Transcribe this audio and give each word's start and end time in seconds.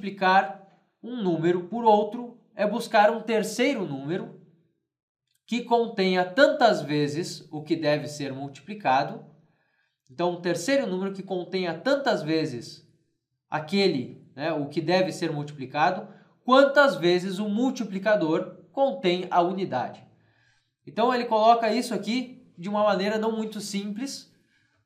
multiplicar 0.00 0.66
um 1.02 1.22
número 1.22 1.64
por 1.64 1.84
outro 1.84 2.38
é 2.54 2.66
buscar 2.66 3.10
um 3.10 3.20
terceiro 3.20 3.84
número 3.84 4.40
que 5.46 5.62
contenha 5.62 6.24
tantas 6.24 6.80
vezes 6.80 7.46
o 7.50 7.62
que 7.62 7.76
deve 7.76 8.06
ser 8.06 8.32
multiplicado. 8.32 9.24
Então, 10.10 10.32
um 10.32 10.40
terceiro 10.40 10.86
número 10.86 11.12
que 11.12 11.22
contenha 11.22 11.74
tantas 11.74 12.22
vezes 12.22 12.88
aquele, 13.48 14.26
né, 14.34 14.52
o 14.52 14.68
que 14.68 14.80
deve 14.80 15.12
ser 15.12 15.30
multiplicado, 15.32 16.08
quantas 16.44 16.96
vezes 16.96 17.38
o 17.38 17.48
multiplicador 17.48 18.64
contém 18.72 19.26
a 19.30 19.42
unidade. 19.42 20.04
Então, 20.86 21.12
ele 21.12 21.24
coloca 21.26 21.72
isso 21.72 21.92
aqui 21.92 22.50
de 22.56 22.68
uma 22.68 22.84
maneira 22.84 23.18
não 23.18 23.36
muito 23.36 23.60
simples, 23.60 24.32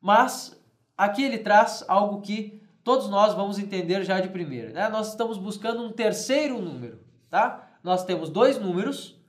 mas 0.01 0.59
aqui 0.97 1.23
ele 1.23 1.37
traz 1.37 1.85
algo 1.87 2.21
que 2.21 2.64
todos 2.85 3.09
nós 3.09 3.33
vamos 3.33 3.57
entender 3.57 4.03
já 4.03 4.21
de 4.21 4.29
primeira. 4.29 4.69
Né? 4.71 4.87
Nós 4.87 5.09
estamos 5.09 5.39
buscando 5.39 5.83
um 5.83 5.91
terceiro 5.91 6.61
número, 6.61 6.99
tá? 7.31 7.67
Nós 7.83 8.05
temos 8.05 8.29
dois 8.29 8.59
números, 8.59 9.19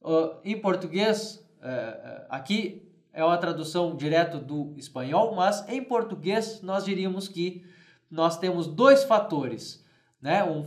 uh, 0.00 0.36
em 0.44 0.58
português, 0.58 1.44
uh, 1.58 2.24
aqui 2.30 2.88
é 3.12 3.22
uma 3.22 3.36
tradução 3.36 3.96
direto 3.96 4.38
do 4.38 4.72
espanhol, 4.76 5.34
mas 5.34 5.68
em 5.68 5.82
português 5.82 6.62
nós 6.62 6.84
diríamos 6.84 7.26
que 7.28 7.66
nós 8.08 8.38
temos 8.38 8.68
dois 8.68 9.02
fatores, 9.02 9.84
né? 10.20 10.44
Um, 10.44 10.60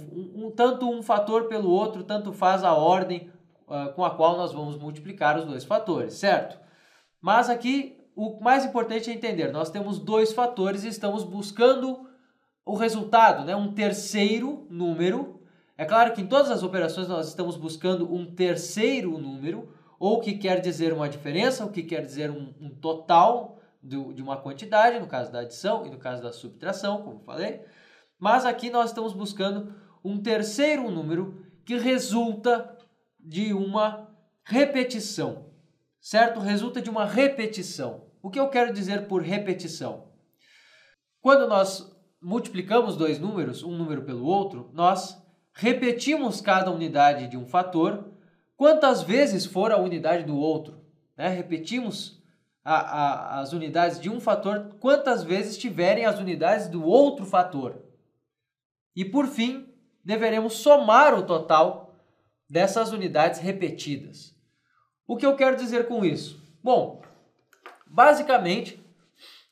um, 0.47 0.51
tanto 0.51 0.89
um 0.89 1.01
fator 1.01 1.45
pelo 1.45 1.69
outro, 1.69 2.03
tanto 2.03 2.33
faz 2.33 2.65
a 2.65 2.73
ordem 2.73 3.31
uh, 3.65 3.93
com 3.93 4.03
a 4.03 4.11
qual 4.11 4.35
nós 4.35 4.51
vamos 4.51 4.77
multiplicar 4.77 5.39
os 5.39 5.45
dois 5.45 5.63
fatores, 5.63 6.15
certo? 6.15 6.59
Mas 7.21 7.49
aqui 7.49 7.97
o 8.13 8.41
mais 8.41 8.65
importante 8.65 9.09
é 9.09 9.13
entender, 9.13 9.53
nós 9.53 9.69
temos 9.69 9.99
dois 9.99 10.33
fatores 10.33 10.83
e 10.83 10.89
estamos 10.89 11.23
buscando 11.23 12.13
o 12.65 12.75
resultado, 12.75 13.45
né? 13.45 13.55
um 13.55 13.71
terceiro 13.71 14.65
número. 14.69 15.39
É 15.77 15.85
claro 15.85 16.13
que 16.13 16.21
em 16.21 16.27
todas 16.27 16.49
as 16.49 16.63
operações 16.63 17.07
nós 17.07 17.27
estamos 17.27 17.55
buscando 17.55 18.11
um 18.11 18.33
terceiro 18.33 19.17
número, 19.17 19.71
ou 19.99 20.19
que 20.19 20.37
quer 20.37 20.59
dizer 20.59 20.91
uma 20.91 21.07
diferença, 21.07 21.63
o 21.63 21.71
que 21.71 21.83
quer 21.83 22.01
dizer 22.01 22.31
um, 22.31 22.53
um 22.59 22.69
total 22.69 23.59
do, 23.81 24.11
de 24.13 24.21
uma 24.21 24.37
quantidade, 24.37 24.99
no 24.99 25.07
caso 25.07 25.31
da 25.31 25.41
adição 25.41 25.85
e 25.85 25.89
no 25.89 25.97
caso 25.97 26.23
da 26.23 26.33
subtração, 26.33 27.03
como 27.03 27.19
falei. 27.19 27.61
Mas 28.19 28.45
aqui 28.45 28.69
nós 28.69 28.89
estamos 28.89 29.13
buscando 29.13 29.73
um 30.03 30.21
terceiro 30.21 30.89
número 30.89 31.45
que 31.63 31.77
resulta 31.77 32.75
de 33.19 33.53
uma 33.53 34.09
repetição, 34.43 35.51
certo? 35.99 36.39
Resulta 36.39 36.81
de 36.81 36.89
uma 36.89 37.05
repetição. 37.05 38.05
O 38.21 38.29
que 38.29 38.39
eu 38.39 38.49
quero 38.49 38.73
dizer 38.73 39.07
por 39.07 39.21
repetição? 39.21 40.11
Quando 41.21 41.47
nós 41.47 41.94
multiplicamos 42.25 42.97
dois 42.97 43.19
números, 43.19 43.61
um 43.61 43.77
número 43.77 44.01
pelo 44.01 44.25
outro, 44.25 44.71
nós 44.73 45.23
repetimos 45.53 46.41
cada 46.41 46.71
unidade 46.71 47.27
de 47.27 47.37
um 47.37 47.45
fator 47.45 48.11
quantas 48.57 49.03
vezes 49.03 49.45
for 49.45 49.71
a 49.71 49.77
unidade 49.77 50.23
do 50.23 50.35
outro. 50.35 50.81
Né? 51.15 51.27
Repetimos 51.27 52.19
a, 52.63 52.77
a, 52.77 53.39
as 53.41 53.53
unidades 53.53 53.99
de 53.99 54.09
um 54.09 54.19
fator 54.19 54.75
quantas 54.79 55.23
vezes 55.23 55.55
tiverem 55.55 56.07
as 56.07 56.17
unidades 56.17 56.67
do 56.67 56.83
outro 56.83 57.27
fator. 57.27 57.79
E 58.95 59.05
por 59.05 59.27
fim, 59.27 59.71
deveremos 60.03 60.53
somar 60.53 61.13
o 61.13 61.27
total 61.27 61.95
dessas 62.49 62.91
unidades 62.91 63.39
repetidas. 63.39 64.35
O 65.07 65.15
que 65.15 65.27
eu 65.27 65.35
quero 65.35 65.55
dizer 65.55 65.87
com 65.87 66.03
isso? 66.03 66.41
Bom, 66.63 67.03
basicamente, 67.85 68.83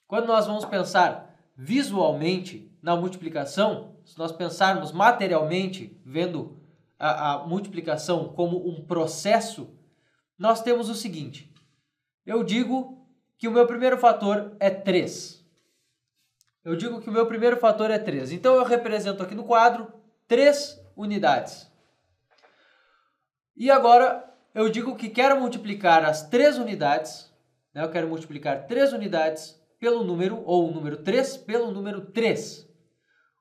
quando 0.08 0.26
nós 0.26 0.48
vamos 0.48 0.66
pensar 0.66 1.33
visualmente 1.56 2.72
na 2.82 2.96
multiplicação, 2.96 3.96
se 4.04 4.18
nós 4.18 4.32
pensarmos 4.32 4.92
materialmente, 4.92 6.00
vendo 6.06 6.60
a, 7.00 7.34
a 7.34 7.38
multiplicação 7.48 8.34
como 8.34 8.68
um 8.68 8.84
processo, 8.86 9.78
nós 10.38 10.62
temos 10.62 10.90
o 10.90 10.96
seguinte: 10.96 11.54
eu 12.26 12.44
digo 12.44 13.08
que 13.38 13.48
o 13.48 13.52
meu 13.52 13.68
primeiro 13.68 13.98
fator 13.98 14.56
é 14.60 14.70
3. 14.70 15.44
Eu 16.64 16.76
digo 16.76 17.02
que 17.02 17.10
o 17.10 17.14
meu 17.14 17.26
primeiro 17.26 17.58
fator 17.58 17.92
é 17.92 18.00
3. 18.00 18.32
Então 18.32 18.56
eu 18.56 18.64
represento 18.64 19.22
aqui 19.22 19.36
no 19.36 19.44
quadro 19.44 19.92
3 20.28 20.80
unidades. 20.96 21.70
E 23.56 23.70
agora 23.70 24.34
eu 24.54 24.70
digo 24.70 24.96
que 24.96 25.10
quero 25.10 25.40
multiplicar 25.40 26.06
as 26.06 26.28
3 26.30 26.58
unidades, 26.58 27.32
né? 27.74 27.84
eu 27.84 27.92
quero 27.92 28.08
multiplicar 28.08 28.66
3 28.66 28.94
unidades 28.94 29.62
pelo 29.84 30.02
número, 30.02 30.42
ou 30.46 30.70
o 30.70 30.74
número 30.74 30.96
3 30.96 31.36
pelo 31.36 31.70
número 31.70 32.06
3. 32.06 32.66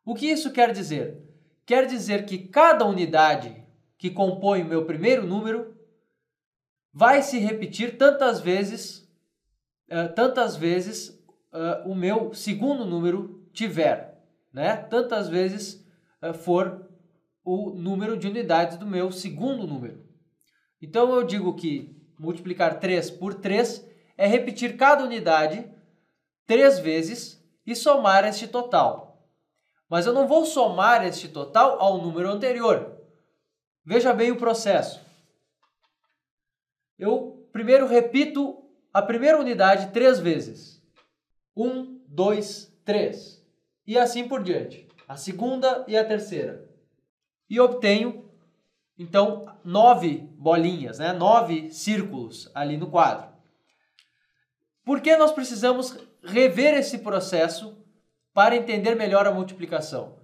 O 0.05 0.13
que 0.13 0.27
isso 0.27 0.51
quer 0.51 0.73
dizer? 0.73 1.23
Quer 1.65 1.87
dizer 1.87 2.27
que 2.27 2.37
cada 2.37 2.85
unidade 2.85 3.65
que 3.97 4.11
compõe 4.11 4.63
o 4.63 4.67
meu 4.67 4.85
primeiro 4.85 5.25
número 5.25 5.77
vai 6.93 7.23
se 7.23 7.39
repetir 7.39 7.97
tantas 7.97 8.41
vezes, 8.41 9.09
uh, 9.89 10.13
tantas 10.17 10.57
vezes 10.57 11.11
uh, 11.53 11.89
o 11.89 11.95
meu 11.95 12.35
segundo 12.35 12.85
número 12.85 13.49
tiver, 13.53 14.21
né? 14.53 14.75
Tantas 14.75 15.29
vezes 15.29 15.87
uh, 16.21 16.35
for 16.35 16.91
o 17.45 17.71
número 17.71 18.17
de 18.17 18.27
unidades 18.27 18.77
do 18.77 18.87
meu 18.87 19.13
segundo 19.13 19.65
número. 19.65 20.05
Então 20.83 21.15
eu 21.15 21.23
digo 21.23 21.55
que 21.55 21.97
multiplicar 22.19 22.81
3 22.81 23.13
por 23.13 23.35
3 23.35 23.89
é 24.19 24.27
repetir 24.27 24.77
cada 24.77 25.05
unidade 25.05 25.71
três 26.47 26.79
vezes 26.79 27.43
e 27.67 27.75
somar 27.75 28.25
este 28.25 28.47
total. 28.47 29.27
Mas 29.89 30.07
eu 30.07 30.13
não 30.13 30.27
vou 30.27 30.47
somar 30.47 31.07
este 31.07 31.29
total 31.29 31.81
ao 31.81 31.99
número 31.99 32.31
anterior. 32.31 32.99
Veja 33.85 34.13
bem 34.13 34.31
o 34.31 34.39
processo. 34.39 35.01
Eu 36.99 37.49
primeiro 37.53 37.87
repito 37.87 38.63
a 38.93 39.03
primeira 39.03 39.39
unidade 39.39 39.93
três 39.93 40.19
vezes. 40.19 40.83
Um, 41.57 42.01
dois, 42.07 42.73
três. 42.85 43.45
E 43.87 43.99
assim 43.99 44.29
por 44.29 44.43
diante. 44.43 44.89
A 45.09 45.17
segunda 45.17 45.85
e 45.89 45.97
a 45.97 46.05
terceira. 46.05 46.69
E 47.51 47.61
obtenho, 47.61 48.31
então, 48.99 49.47
nove 49.65 50.19
bolinhas, 50.39 50.99
né? 50.99 51.13
nove 51.13 51.71
círculos 51.71 52.51
ali 52.55 52.77
no 52.77 52.91
quadro. 52.91 53.32
Por 54.85 55.01
que 55.01 55.17
nós 55.17 55.33
precisamos 55.33 55.97
rever 56.23 56.75
esse 56.75 56.99
processo 56.99 57.83
para 58.33 58.57
entender 58.57 58.95
melhor 58.95 59.27
a 59.27 59.33
multiplicação. 59.33 60.15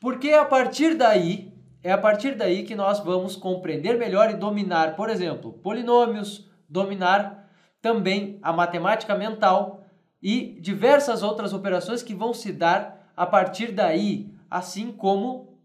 Porque 0.00 0.32
a 0.32 0.44
partir 0.44 0.94
daí, 0.94 1.52
é 1.82 1.92
a 1.92 1.98
partir 1.98 2.34
daí 2.34 2.64
que 2.64 2.74
nós 2.74 3.00
vamos 3.00 3.36
compreender 3.36 3.98
melhor 3.98 4.30
e 4.30 4.36
dominar, 4.36 4.96
por 4.96 5.08
exemplo, 5.08 5.52
polinômios, 5.54 6.48
dominar 6.68 7.48
também 7.80 8.38
a 8.42 8.52
matemática 8.52 9.14
mental 9.14 9.84
e 10.22 10.58
diversas 10.60 11.22
outras 11.22 11.52
operações 11.52 12.02
que 12.02 12.14
vão 12.14 12.32
se 12.32 12.52
dar 12.52 13.12
a 13.16 13.26
partir 13.26 13.72
daí, 13.72 14.30
assim 14.50 14.92
como 14.92 15.58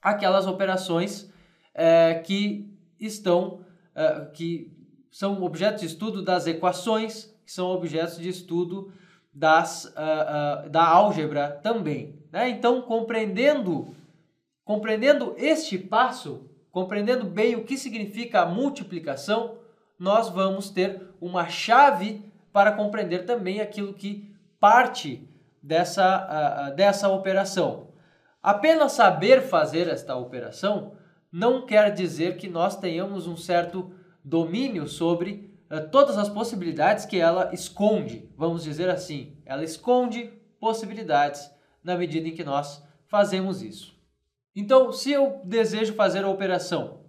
aquelas 0.00 0.46
operações 0.46 1.30
é, 1.74 2.14
que 2.14 2.70
estão, 3.00 3.64
é, 3.94 4.26
que 4.32 4.70
são 5.10 5.42
objetos 5.42 5.80
de 5.80 5.86
estudo 5.86 6.22
das 6.22 6.46
equações, 6.46 7.33
que 7.44 7.52
são 7.52 7.68
objetos 7.68 8.18
de 8.18 8.28
estudo 8.28 8.92
das, 9.32 9.84
uh, 9.84 10.66
uh, 10.66 10.70
da 10.70 10.86
álgebra 10.86 11.50
também. 11.62 12.18
Né? 12.30 12.48
Então, 12.48 12.82
compreendendo, 12.82 13.94
compreendendo 14.64 15.34
este 15.36 15.76
passo, 15.76 16.48
compreendendo 16.70 17.24
bem 17.24 17.56
o 17.56 17.64
que 17.64 17.76
significa 17.76 18.42
a 18.42 18.46
multiplicação, 18.46 19.58
nós 19.98 20.28
vamos 20.28 20.70
ter 20.70 21.02
uma 21.20 21.48
chave 21.48 22.22
para 22.52 22.72
compreender 22.72 23.24
também 23.24 23.60
aquilo 23.60 23.94
que 23.94 24.32
parte 24.60 25.28
dessa, 25.62 26.70
uh, 26.70 26.76
dessa 26.76 27.08
operação. 27.08 27.88
Apenas 28.42 28.92
saber 28.92 29.42
fazer 29.42 29.88
esta 29.88 30.14
operação 30.14 30.92
não 31.32 31.66
quer 31.66 31.92
dizer 31.92 32.36
que 32.36 32.48
nós 32.48 32.76
tenhamos 32.76 33.26
um 33.26 33.36
certo 33.36 33.92
domínio 34.22 34.86
sobre 34.86 35.53
todas 35.80 36.18
as 36.18 36.28
possibilidades 36.28 37.04
que 37.04 37.18
ela 37.18 37.52
esconde, 37.52 38.28
vamos 38.36 38.62
dizer 38.62 38.88
assim. 38.88 39.36
Ela 39.44 39.64
esconde 39.64 40.32
possibilidades 40.60 41.50
na 41.82 41.96
medida 41.96 42.28
em 42.28 42.34
que 42.34 42.44
nós 42.44 42.82
fazemos 43.06 43.62
isso. 43.62 43.94
Então, 44.54 44.92
se 44.92 45.10
eu 45.10 45.40
desejo 45.44 45.94
fazer 45.94 46.24
a 46.24 46.28
operação 46.28 47.00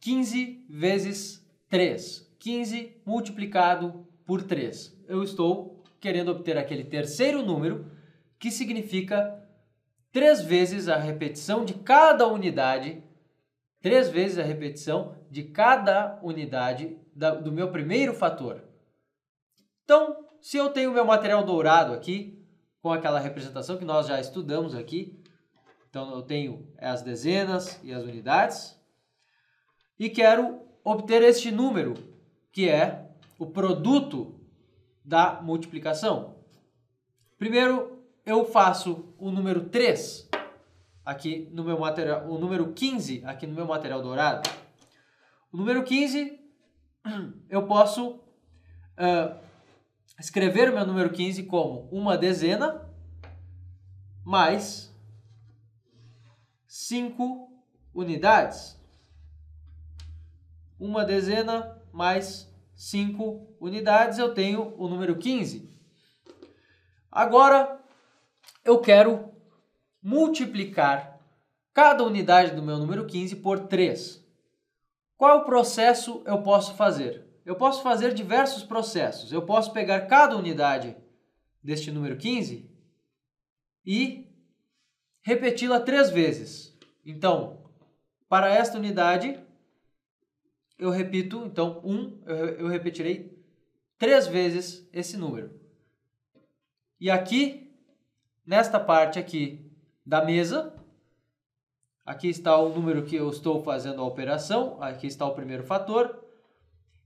15 0.00 0.66
vezes 0.68 1.46
3, 1.68 2.34
15 2.38 3.02
multiplicado 3.04 4.06
por 4.24 4.42
3, 4.42 5.04
eu 5.08 5.22
estou 5.22 5.82
querendo 6.00 6.30
obter 6.30 6.56
aquele 6.56 6.84
terceiro 6.84 7.42
número 7.42 7.90
que 8.38 8.50
significa 8.50 9.42
três 10.12 10.40
vezes 10.40 10.88
a 10.88 10.96
repetição 10.96 11.64
de 11.64 11.74
cada 11.74 12.26
unidade, 12.28 13.02
três 13.80 14.08
vezes 14.08 14.38
a 14.38 14.42
repetição 14.42 15.16
de 15.30 15.42
cada 15.42 16.20
unidade 16.22 16.96
da, 17.14 17.34
do 17.34 17.52
meu 17.52 17.70
primeiro 17.70 18.14
fator. 18.14 18.62
Então, 19.84 20.26
se 20.40 20.56
eu 20.56 20.70
tenho 20.70 20.92
meu 20.92 21.04
material 21.04 21.44
dourado 21.44 21.92
aqui, 21.92 22.44
com 22.82 22.92
aquela 22.92 23.18
representação 23.18 23.78
que 23.78 23.84
nós 23.84 24.06
já 24.06 24.20
estudamos 24.20 24.74
aqui, 24.74 25.18
Então 25.88 26.12
eu 26.12 26.22
tenho 26.22 26.68
as 26.76 27.02
dezenas 27.02 27.80
e 27.82 27.92
as 27.92 28.02
unidades. 28.02 28.78
E 29.98 30.10
quero 30.10 30.60
obter 30.84 31.22
este 31.22 31.50
número, 31.50 31.94
que 32.52 32.68
é 32.68 33.08
o 33.38 33.46
produto 33.46 34.38
da 35.04 35.40
multiplicação. 35.40 36.36
Primeiro 37.38 38.04
eu 38.26 38.44
faço 38.44 39.14
o 39.18 39.30
número 39.30 39.68
3 39.68 40.28
aqui 41.04 41.48
no 41.52 41.62
meu 41.62 41.78
material, 41.78 42.28
o 42.28 42.38
número 42.38 42.72
15 42.72 43.22
aqui 43.24 43.46
no 43.46 43.54
meu 43.54 43.66
material 43.66 44.02
dourado. 44.02 44.48
O 45.52 45.56
número 45.56 45.84
15 45.84 46.43
eu 47.48 47.66
posso 47.66 48.12
uh, 48.12 49.38
escrever 50.18 50.70
o 50.70 50.74
meu 50.74 50.86
número 50.86 51.10
15 51.10 51.44
como 51.44 51.88
uma 51.90 52.16
dezena 52.16 52.90
mais 54.24 54.92
5 56.66 57.52
unidades. 57.94 58.80
Uma 60.78 61.04
dezena 61.04 61.80
mais 61.92 62.52
5 62.74 63.56
unidades, 63.60 64.18
eu 64.18 64.34
tenho 64.34 64.74
o 64.76 64.88
número 64.88 65.16
15. 65.16 65.70
Agora 67.10 67.80
eu 68.64 68.80
quero 68.80 69.32
multiplicar 70.02 71.20
cada 71.72 72.02
unidade 72.02 72.54
do 72.54 72.62
meu 72.62 72.78
número 72.78 73.06
15 73.06 73.36
por 73.36 73.60
3. 73.68 74.23
Qual 75.16 75.44
processo 75.44 76.22
eu 76.26 76.42
posso 76.42 76.74
fazer? 76.74 77.24
Eu 77.44 77.56
posso 77.56 77.82
fazer 77.82 78.14
diversos 78.14 78.62
processos. 78.64 79.32
Eu 79.32 79.42
posso 79.42 79.72
pegar 79.72 80.02
cada 80.06 80.36
unidade 80.36 80.96
deste 81.62 81.90
número 81.90 82.16
15 82.16 82.70
e 83.84 84.26
repeti-la 85.22 85.80
três 85.80 86.10
vezes. 86.10 86.76
Então, 87.04 87.70
para 88.28 88.52
esta 88.52 88.78
unidade, 88.78 89.38
eu 90.78 90.90
repito, 90.90 91.44
então, 91.44 91.80
1, 91.84 91.92
um, 91.92 92.22
eu, 92.26 92.36
eu 92.60 92.68
repetirei 92.68 93.38
três 93.98 94.26
vezes 94.26 94.88
esse 94.92 95.16
número. 95.16 95.58
E 96.98 97.10
aqui, 97.10 97.74
nesta 98.44 98.80
parte 98.80 99.18
aqui 99.18 99.70
da 100.04 100.24
mesa, 100.24 100.74
aqui 102.04 102.28
está 102.28 102.56
o 102.58 102.68
número 102.68 103.04
que 103.04 103.16
eu 103.16 103.28
estou 103.30 103.62
fazendo 103.62 104.00
a 104.00 104.04
operação, 104.04 104.82
aqui 104.82 105.06
está 105.06 105.26
o 105.26 105.34
primeiro 105.34 105.64
fator, 105.64 106.24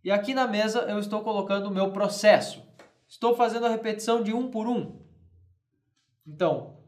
e 0.02 0.10
aqui 0.10 0.34
na 0.34 0.46
mesa 0.46 0.80
eu 0.82 0.98
estou 0.98 1.22
colocando 1.22 1.66
o 1.66 1.70
meu 1.70 1.90
processo. 1.90 2.62
Estou 3.08 3.34
fazendo 3.34 3.66
a 3.66 3.70
repetição 3.70 4.22
de 4.22 4.32
um 4.32 4.50
por 4.50 4.66
um. 4.66 5.00
Então, 6.26 6.78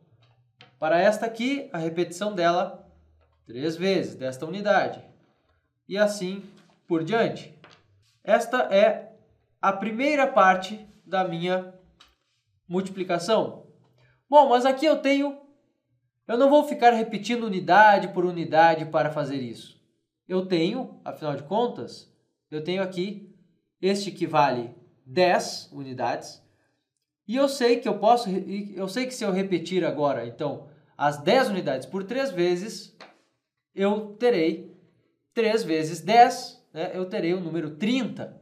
para 0.79 0.99
esta 0.99 1.27
aqui, 1.27 1.69
a 1.73 1.79
repetição 1.79 2.35
dela 2.35 2.87
três 3.47 3.77
vezes, 3.77 4.15
desta 4.15 4.47
unidade. 4.47 5.03
E 5.89 5.97
assim 5.99 6.43
por 6.87 7.03
diante. 7.03 7.59
Esta 8.23 8.63
é 8.75 9.17
a 9.61 9.73
primeira 9.73 10.27
parte 10.27 10.87
da 11.05 11.25
minha 11.25 11.75
multiplicação. 12.69 13.67
Bom, 14.29 14.49
mas 14.51 14.65
aqui 14.65 14.87
eu 14.87 14.99
tenho... 14.99 15.39
Eu 16.31 16.39
não 16.39 16.49
vou 16.49 16.63
ficar 16.63 16.93
repetindo 16.93 17.43
unidade 17.43 18.07
por 18.07 18.25
unidade 18.25 18.85
para 18.85 19.11
fazer 19.11 19.39
isso. 19.39 19.83
Eu 20.29 20.47
tenho, 20.47 21.01
afinal 21.05 21.35
de 21.35 21.43
contas, 21.43 22.09
eu 22.49 22.63
tenho 22.63 22.85
aqui 22.85 23.35
este 23.83 24.13
que 24.13 24.29
vale 24.29 24.73
10 25.05 25.71
unidades. 25.73 26.41
E 27.27 27.35
eu 27.35 27.49
sei 27.49 27.81
que 27.81 27.89
eu 27.89 27.99
posso, 27.99 28.31
eu 28.31 28.87
sei 28.87 29.07
que 29.07 29.15
se 29.15 29.25
eu 29.25 29.33
repetir 29.33 29.85
agora, 29.85 30.25
então, 30.25 30.69
as 30.97 31.19
10 31.19 31.49
unidades 31.49 31.85
por 31.89 32.05
3 32.05 32.31
vezes, 32.31 32.97
eu 33.75 34.15
terei 34.15 34.73
3 35.35 35.65
vezes 35.65 36.01
10, 36.01 36.65
né, 36.73 36.93
eu 36.95 37.07
terei 37.07 37.35
o 37.35 37.41
número 37.41 37.71
30. 37.71 38.41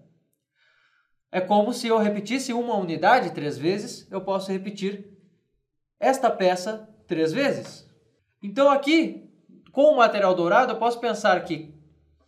É 1.32 1.40
como 1.40 1.72
se 1.72 1.88
eu 1.88 1.96
repetisse 1.96 2.52
uma 2.52 2.76
unidade 2.76 3.32
três 3.32 3.56
vezes, 3.56 4.06
eu 4.10 4.20
posso 4.20 4.52
repetir 4.52 5.10
esta 5.98 6.30
peça 6.30 6.86
três 7.08 7.32
vezes. 7.32 7.88
Então 8.40 8.70
aqui, 8.70 9.28
com 9.72 9.92
o 9.92 9.96
material 9.96 10.34
dourado, 10.34 10.72
eu 10.72 10.78
posso 10.78 11.00
pensar 11.00 11.42
que 11.42 11.74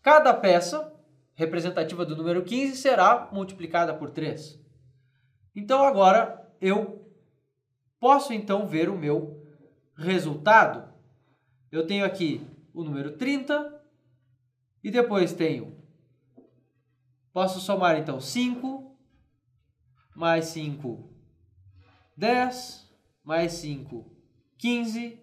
cada 0.02 0.34
peça 0.34 0.92
representativa 1.34 2.04
do 2.04 2.16
número 2.16 2.42
15 2.42 2.76
será 2.76 3.28
multiplicada 3.30 3.94
por 3.94 4.10
3. 4.10 4.58
Então 5.54 5.84
agora 5.84 6.50
eu 6.60 7.06
posso 8.00 8.32
então 8.32 8.66
ver 8.66 8.88
o 8.88 8.98
meu 8.98 9.46
resultado. 9.94 10.92
Eu 11.70 11.86
tenho 11.86 12.04
aqui 12.04 12.44
o 12.74 12.82
número 12.82 13.12
30 13.12 13.80
e 14.82 14.90
depois 14.90 15.32
tenho 15.32 15.78
posso 17.32 17.60
somar 17.60 17.96
então 17.96 18.20
5 18.20 18.96
mais 20.16 20.46
5 20.46 21.08
10 22.16 22.90
mais 23.22 23.52
5 23.52 24.19
15 24.60 25.18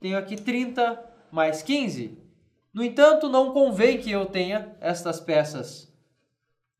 tenho 0.00 0.18
aqui 0.18 0.36
30 0.36 1.02
mais 1.32 1.62
15 1.62 2.26
no 2.76 2.84
entanto, 2.84 3.30
não 3.30 3.54
convém 3.54 3.98
que 3.98 4.10
eu 4.10 4.26
tenha 4.26 4.76
estas 4.82 5.18
peças 5.18 5.90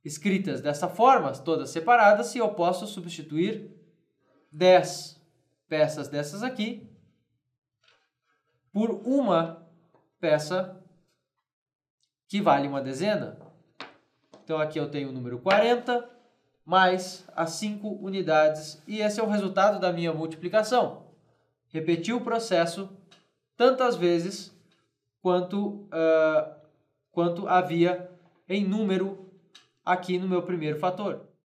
escritas 0.05 0.61
dessa 0.61 0.91
forma, 0.91 1.33
todas 1.33 1.71
separadas, 1.71 2.27
se 2.27 2.37
eu 2.37 2.51
posso 2.51 2.87
substituir 2.87 3.75
10 4.53 5.19
peças 5.67 6.07
dessas 6.07 6.43
aqui 6.43 6.87
por 8.71 8.91
uma 9.07 9.67
peça 10.21 10.85
que 12.29 12.43
vale 12.43 12.69
uma 12.69 12.83
dezena. 12.83 13.39
Então 14.45 14.59
aqui 14.59 14.79
eu 14.79 14.91
tenho 14.91 15.09
o 15.09 15.13
número 15.13 15.39
40 15.39 16.11
mais 16.63 17.27
as 17.35 17.53
5 17.53 17.89
unidades 18.05 18.83
e 18.87 19.01
esse 19.01 19.19
é 19.19 19.23
o 19.23 19.31
resultado 19.31 19.81
da 19.81 19.91
minha 19.95 20.13
multiplicação. 20.13 21.06
Repeti 21.69 22.13
o 22.13 22.21
processo 22.21 22.89
tantas 23.57 23.97
vezes 23.97 24.55
quanto, 25.21 25.69
uh, 25.69 26.55
quanto 27.11 27.49
havia 27.49 28.11
em 28.49 28.65
número 28.65 29.27
aqui 29.85 30.19
no 30.19 30.29
meu 30.29 30.43
primeiro 30.43 30.79
fator. 30.79 31.26